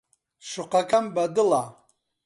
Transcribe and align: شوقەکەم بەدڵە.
شوقەکەم 0.49 1.05
بەدڵە. 1.15 1.63